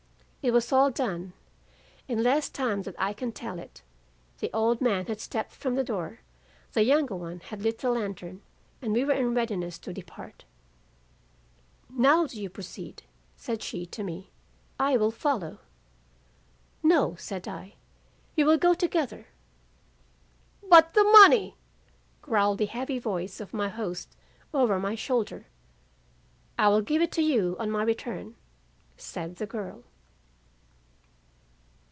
"It 0.43 0.53
was 0.53 0.71
all 0.73 0.89
done. 0.89 1.33
In 2.07 2.23
less 2.23 2.49
time 2.49 2.81
than 2.81 2.95
I 2.97 3.13
can 3.13 3.31
tell 3.31 3.59
it, 3.59 3.83
the 4.39 4.49
old 4.55 4.81
man 4.81 5.05
had 5.05 5.21
stepped 5.21 5.51
from 5.51 5.75
the 5.75 5.83
door, 5.83 6.21
the 6.71 6.81
younger 6.81 7.15
one 7.15 7.41
had 7.41 7.61
lit 7.61 7.77
the 7.77 7.91
lantern 7.91 8.41
and 8.81 8.91
we 8.91 9.05
were 9.05 9.13
in 9.13 9.35
readiness 9.35 9.77
to 9.77 9.93
depart. 9.93 10.45
"'Now 11.91 12.25
do 12.25 12.41
you 12.41 12.49
proceed,' 12.49 13.03
said 13.35 13.61
she 13.61 13.85
to 13.85 14.01
me, 14.01 14.31
'I 14.79 14.97
will 14.97 15.11
follow.' 15.11 15.59
"'No,' 16.81 17.13
said 17.19 17.47
I, 17.47 17.75
'we 18.35 18.43
will 18.45 18.57
go 18.57 18.73
together.' 18.73 19.27
"'But 20.67 20.95
the 20.95 21.03
money?' 21.03 21.55
growled 22.23 22.57
the 22.57 22.65
heavy 22.65 22.97
voice 22.97 23.39
of 23.41 23.53
my 23.53 23.69
host 23.69 24.15
over 24.55 24.79
my 24.79 24.95
shoulder. 24.95 25.45
"'I 26.57 26.67
will 26.69 26.81
give 26.81 27.03
it 27.03 27.11
to 27.11 27.21
you 27.21 27.55
on 27.59 27.69
my 27.69 27.83
return,' 27.83 28.33
said 28.97 29.35
the 29.35 29.45
girl." 29.45 29.83